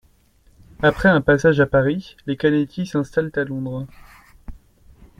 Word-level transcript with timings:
Après 0.81 1.09
un 1.09 1.21
passage 1.21 1.59
à 1.59 1.67
Paris, 1.67 2.15
les 2.25 2.35
Canetti 2.35 2.87
s'installent 2.87 3.29
à 3.35 3.43
Londres. 3.43 3.85